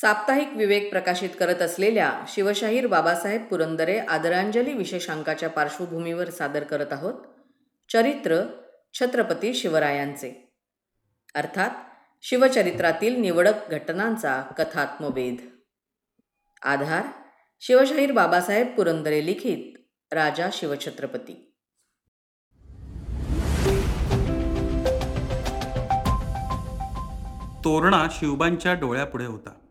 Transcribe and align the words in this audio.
साप्ताहिक 0.00 0.48
विवेक 0.56 0.90
प्रकाशित 0.90 1.30
करत 1.40 1.62
असलेल्या 1.62 2.24
शिवशाहीर 2.28 2.86
बाबासाहेब 2.86 3.44
पुरंदरे 3.44 3.98
आदरांजली 3.98 4.72
विशेषांकाच्या 4.72 5.48
पार्श्वभूमीवर 5.48 6.30
सादर 6.30 6.64
करत 6.64 6.92
आहोत. 6.92 7.14
चरित्र 7.92 8.42
छत्रपती 8.94 9.54
शिवरायांचे. 9.54 10.52
अर्थात 11.34 11.70
शिवचरित्रातील 12.22 13.20
निवडक 13.20 13.70
घटनांचा 13.70 14.42
कथात्मवेध. 14.58 15.34
आधार 16.62 17.06
शिवशाहीर 17.60 18.12
बाबासाहेब 18.12 18.76
पुरंदरे 18.76 19.26
लिखित 19.26 19.78
राजा 20.14 20.48
शिवछत्रपती. 20.52 21.54
तोरणा 27.64 28.08
शिवबांच्या 28.10 28.74
डोळ्यापुढे 28.74 29.26
होता. 29.26 29.61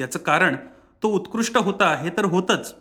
याचं 0.00 0.18
कारण 0.18 0.56
तो 1.02 1.08
उत्कृष्ट 1.08 1.58
होता 1.58 1.94
हे 1.94 2.10
तर 2.10 2.24
होतंच 2.24 2.74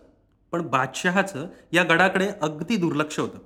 पण 0.51 0.61
बादशहाचं 0.61 1.47
या 1.71 1.83
गडाकडे 1.83 2.27
अगदी 2.41 2.75
दुर्लक्ष 2.75 3.19
होतं. 3.19 3.37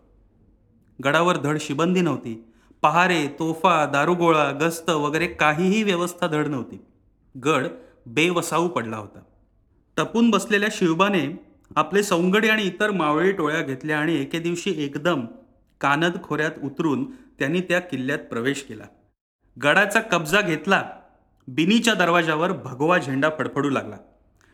गडावर 1.05 1.37
धड 1.37 1.57
शिबंदी 1.59 2.01
नव्हती. 2.01 2.43
पहारे 2.81 3.27
तोफा 3.39 3.85
दारुगोळा 3.85 4.51
गस्त 4.61 4.89
वगैरे 4.89 5.27
काहीही 5.27 5.83
व्यवस्था 5.83 6.27
धड 6.27 6.47
नव्हती. 6.47 6.81
गड 7.35 7.67
बेवसाऊ 8.05 8.67
पडला 8.67 8.97
होता. 8.97 9.19
टपून 9.97 10.29
बसलेल्या 10.29 10.69
शिवबाने 10.71 11.43
आपले 11.75 12.03
सौंगडी 12.03 12.49
आणि 12.49 12.63
इतर 12.63 12.91
मावळी 12.91 13.31
टोळ्या 13.31 13.61
घेतल्या 13.61 13.99
आणि 13.99 14.15
एके 14.21 14.39
दिवशी 14.39 14.73
एकदम 14.77 15.25
कानद 15.81 16.23
खोऱ्यात 16.23 16.51
उतरून 16.63 17.11
त्यांनी 17.11 17.61
त्या 17.61 17.79
किल्ल्यात 17.79 18.19
प्रवेश 18.19 18.61
केला. 18.61 18.83
गडाचा 19.63 19.99
कब्जा 19.99 20.41
घेतला 20.41 20.83
बिनीच्या 21.47 21.93
दरवाजावर 21.93 22.51
भगवा 22.51 22.97
झेंडा 22.97 23.29
फडफडू 23.39 23.69
लागला. 23.69 23.95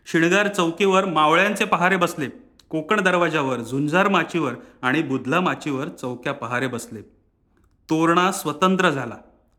शिणगार 0.06 0.48
चौकीवर 0.48 1.06
मावळ्यांचे 1.06 1.66
पहारे 1.66 1.98
बसले. 1.98 2.26
कोकण 2.70 3.02
दरवाजावर 3.02 3.60
झुंजार 3.60 4.08
माचीवर 4.08 4.54
आणि 4.82 5.02
बुधला 5.02 5.40
माचीवर 5.40 5.88
चौक्या 5.88 6.34
पहारे 6.34 6.68
बसले. 6.68 7.02
तोरणा 7.90 8.32
स्वतंत्र 8.32 8.90
झाला. 8.90 9.16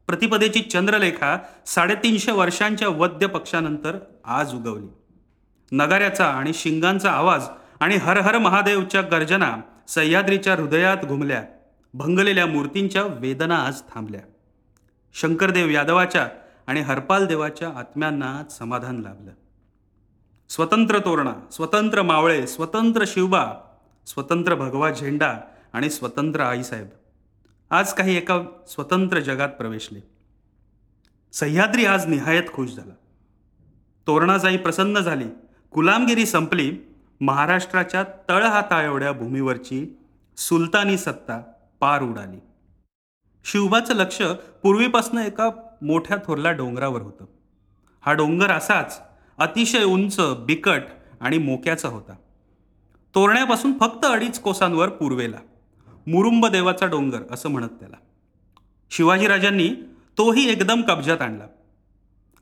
प्रतिपदेची 0.07 0.61
चंद्रलेखा 0.61 1.39
साडेतीनशे 1.67 2.33
वर्षांच्या 2.33 2.89
वद्य 2.89 3.27
पक्षानंतर 3.27 3.99
आज 4.25 4.55
उगवली. 4.55 4.87
नगाऱ्याचा 5.73 6.27
आणि 6.27 6.53
शिंगांचा 6.55 7.11
आवाज 7.11 7.43
आणि 7.81 7.97
हर 7.97 8.21
हर 8.21 8.39
महादेवच्या 8.39 9.01
गर्जना 9.01 9.57
सह्याद्रीच्या 9.89 10.55
हृदयात 10.55 10.97
घुमल्या. 11.05 11.43
भंगलेल्या 11.95 12.47
मूर्तींच्या 12.47 13.03
वेदना 13.03 13.57
आज 13.57 13.83
थांबल्या. 13.95 14.21
शंकरदेव 15.15 15.69
यादवाच्या 15.69 16.29
आणि 16.71 16.81
हरपाल 16.81 17.27
देवाच्या 17.27 17.69
आत्म्यांना 17.69 18.49
समाधान 18.51 19.01
लाभलं. 19.01 19.31
स्वतंत्र 20.49 20.99
तोरणा 20.99 21.33
स्वतंत्र 21.53 22.03
मावळे 22.03 22.47
स्वतंत्र 22.47 23.05
शिवबा 23.07 23.47
स्वतंत्र 24.07 24.55
भगवा 24.55 24.91
झेंडा 24.91 25.35
आणि 25.73 25.91
स्वतंत्र 25.91 26.41
आईसाहेब 26.41 26.87
आज 27.71 27.93
काही 27.93 28.17
एका 28.17 28.43
स्वतंत्र 28.69 29.21
जगात 29.21 29.49
प्रवेशले. 29.49 30.01
सह्याद्री 31.33 31.85
आज 31.85 32.07
निहायत 32.07 32.43
खुश 32.53 32.71
झाला. 32.71 32.95
तोरणाजाई 34.07 34.57
प्रसन्न 34.57 34.99
झाली. 34.99 35.27
गुलामगिरी 35.75 36.27
संपली. 36.27 36.79
महाराष्ट्राच्या 37.21 38.03
तळहाता 38.03 38.83
एवढ्या 38.83 39.13
भूमीवरची 39.13 39.99
सुलतानी 40.37 40.99
सत्ता 40.99 41.43
पार 41.81 42.03
उडाली. 42.03 42.41
शिवबाचं 43.45 43.95
लक्ष 43.95 44.23
पूर्वीपासून 44.63 45.19
एका 45.19 45.51
मोठ्या 45.83 46.17
थोरल्या 46.27 46.53
डोंगरावर 46.53 47.03
होतं. 47.03 47.25
हा 48.01 48.13
डोंगर 48.13 48.51
असाच 48.51 49.01
अतिशय 49.39 49.83
उंच 49.83 50.21
बिकट 50.21 50.83
आणि 51.21 51.39
मोक्याचा 51.39 51.89
होता. 51.89 52.13
तोरण्यापासून 53.15 53.79
फक्त 53.79 54.05
अडीच 54.05 54.41
कोसांवर 54.41 54.89
पूर्वेला. 54.89 55.39
मुरुंब 56.07 56.47
देवाचा 56.47 56.87
डोंगर 56.87 57.19
असं 57.31 57.49
म्हणत 57.49 57.69
त्याला. 57.69 57.97
शिवाजीराजांनी 58.91 59.69
तोही 60.19 60.51
एकदम 60.51 60.83
कब्जात 60.83 61.23
आणला. 61.23 61.47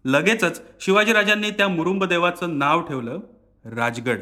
लगेचच 0.05 0.63
शिवाजीराजांनी 0.81 1.51
त्या 1.51 1.69
मुरुंब 1.69 2.05
देवाचं 2.05 2.59
नाव 2.59 2.81
ठेवलं 2.81 3.19
राजगड. 3.65 4.21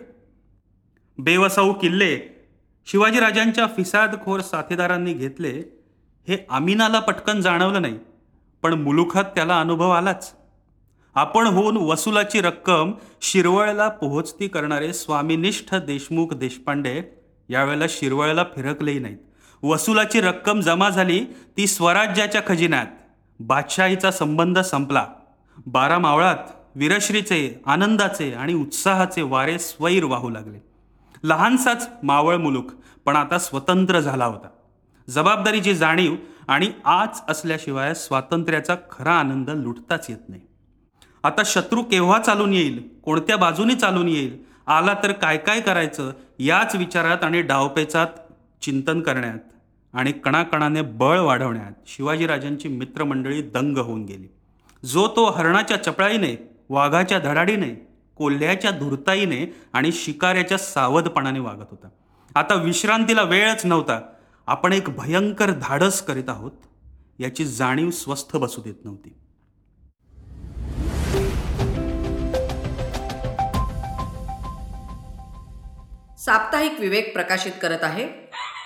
बेवसाऊ 1.18 1.72
किल्ले 1.72 2.44
शिवाजीराजांच्या 2.86 3.66
फिसादखोर 3.66 4.40
साथीदारांनी 4.40 5.12
घेतले 5.12 5.82
हे 6.28 6.46
आमिनाला 6.50 7.00
पटकन 7.00 7.40
जाणवलं 7.40 7.82
नाही. 7.82 7.98
पण 8.62 8.72
मुलुखात 8.72 9.24
त्याला 9.24 9.60
अनुभव 9.60 9.90
आलाच. 9.90 10.34
आपण 11.14 11.46
होऊन 11.46 11.76
वसुलाची 11.76 12.40
रक्कम 12.40 12.92
शिरवळला 13.22 13.88
पोहोचती 13.88 14.48
करणारे 14.48 14.92
स्वामीनिष्ठ 14.92 15.74
देशमुख 15.74 16.34
देशपांडे 16.34 17.02
यावेळेला 17.48 17.84
शिरवळला 17.88 18.44
फिरकलेही 18.44 18.98
नाहीत. 18.98 19.18
वसुलाची 19.62 20.20
रक्कम 20.20 20.60
जमा 20.60 20.90
झाली 20.90 21.24
ती 21.56 21.66
स्वराज्याच्या 21.66 22.42
खजिन्यात. 22.46 22.86
बादशाहीचा 23.40 24.10
संबंध 24.10 24.58
संपला. 24.58 25.06
बारा 25.66 25.98
मावळात 25.98 26.36
वीरश्रीचे 26.74 27.60
आनंदाचे 27.66 28.32
आणि 28.32 28.54
उत्साहाचे 28.54 29.22
वारे 29.22 29.58
स्वैर 29.58 30.04
वाहू 30.04 30.30
लागले. 30.30 30.58
लहानसाच 31.24 31.88
मावळ 32.02 32.36
मुलूक 32.36 32.66
पण 33.04 33.16
आता 33.16 33.38
स्वतंत्र 33.38 34.00
झाला 34.00 34.24
होता. 34.24 34.48
जबाबदारीची 35.10 35.74
जाणीव 35.74 36.14
आणि 36.48 36.72
आज 36.84 37.08
असल्याशिवाय 37.28 37.94
स्वातंत्र्याचा 37.94 38.74
खरा 38.90 39.12
आनंद 39.12 39.50
लुटताच 39.50 40.06
येत 40.08 40.28
नाही. 40.28 40.42
आता 41.22 41.42
शत्रू 41.44 41.82
केव्हा 41.82 42.18
चालून 42.18 42.52
येईल? 42.52 42.88
कोणत्या 43.04 43.36
बाजूने 43.36 43.74
चालून 43.74 44.08
येईल? 44.08 44.38
आला 44.66 44.94
तर 45.02 45.12
काय 45.12 45.36
काय 45.36 45.60
करायचं? 45.60 46.12
याच 46.38 46.76
विचारात 46.76 47.24
आणि 47.24 47.42
डावपेचात 47.42 48.06
चिंतन 48.62 49.00
करण्यात 49.00 49.38
आणि 49.92 50.12
कणाकणाने 50.12 50.82
बळ 50.82 51.18
वाढवण्यात 51.20 51.72
शिवाजीराजांची 51.86 52.68
मित्रमंडळी 52.68 53.42
दंग 53.42 53.78
होऊन 53.78 54.04
गेली. 54.04 54.28
जो 54.86 55.08
तो 55.16 55.30
हरणाच्या 55.30 55.76
चपळाईने 55.76 56.48
वाघाच्या 56.68 57.18
धडाडीने 57.18 57.86
कोल्ह्याच्या 58.16 58.70
धुरताईने 58.70 59.56
आणि 59.72 59.92
शिकाऱ्याच्या 59.92 60.58
सावधपणाने 60.58 61.38
वागत 61.38 61.66
होता. 61.70 61.88
आता 62.34 62.54
विश्रांतीला 62.54 63.22
वेळच 63.22 63.66
नव्हता. 63.66 64.00
आपण 64.48 64.72
एक 64.72 64.88
भयंकर 64.88 65.50
धाडस 65.50 66.02
करीत 66.02 66.28
आहोत 66.28 66.52
याची 67.18 67.44
जाणीव 67.44 67.90
स्वस्थ 67.90 68.36
बसू 68.36 68.62
देत 68.62 68.74
नव्हती. 68.84 69.08
साप्ताहिक 76.18 76.80
विवेक 76.80 77.12
प्रकाशित 77.12 77.52
करत 77.62 77.78
आहे 77.82 78.08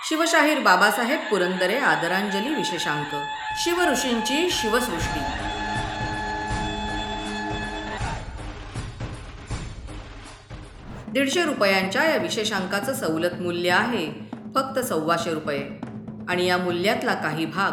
शिवशाहीर 0.09 0.59
बाबासाहेब 0.59 1.19
पुरंदरे 1.19 1.77
आदरांजली 1.77 2.55
विशेषांक. 2.55 3.15
शिवऋषींची 3.57 4.49
शिवसृष्टी. 4.51 5.19
दीडशे 11.11 11.43
रुपयांच्या 11.45 12.03
या 12.03 12.17
विशेषांकाचं 12.17 12.93
सवलत 12.93 13.41
मूल्य 13.41 13.71
आहे. 13.71 14.30
फक्त 14.55 14.79
सव्वाशे 14.79 15.33
रुपये. 15.33 15.91
आणि 16.29 16.45
या 16.45 16.57
मूल्यातला 16.57 17.13
काही 17.13 17.45
भाग 17.45 17.71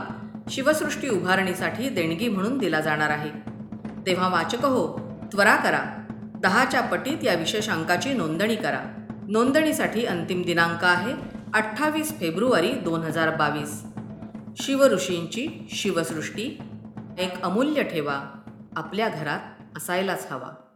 शिवसृष्टी 0.51 1.09
उभारणीसाठी 1.09 1.89
देणगी 1.89 2.29
म्हणून 2.29 2.59
दिला 2.59 2.81
जाणार 2.81 3.11
आहे. 3.11 3.31
तेव्हा 4.07 4.29
वाचक 4.29 4.65
हो 4.65 5.01
त्वरा 5.33 5.57
करा. 5.57 5.81
दहाच्या 6.35 6.81
पटीत 6.81 7.25
या 7.25 7.35
विशेषांकाची 7.35 8.13
नोंदणी 8.13 8.57
करा. 8.57 9.07
नोंदणीसाठी 9.29 10.05
अंतिम 10.05 10.43
दिनांक 10.43 10.85
आहे 10.85 11.15
अठ्ठावीस 11.55 12.19
फेब्रुवारी 12.21 12.73
दोन 12.73 13.01
हजार 13.01 13.37
बावीस. 13.37 13.83
शिवऋषींची 14.57 15.69
शिवसृष्टी 15.71 16.59
एक 17.19 17.43
अमूल्य 17.43 17.83
ठेवा. 17.83 18.21
आपल्या 18.77 19.09
घरात 19.09 19.41
असायलाच 19.77 20.27
हवा. 20.31 20.68